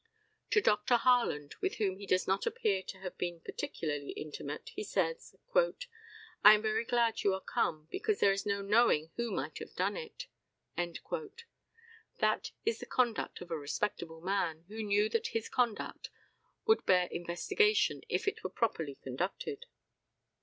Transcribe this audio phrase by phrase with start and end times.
[0.49, 0.95] To Dr.
[0.97, 5.35] Harland, with whom he does not appear to have been particularly intimate, he says,
[6.43, 9.75] "I am very glad you are come, because there is no knowing who might have
[9.75, 10.25] done it."
[12.17, 16.09] That is the conduct of a respectable man, who knew that his conduct
[16.65, 19.67] would bear investigation if it were properly conducted.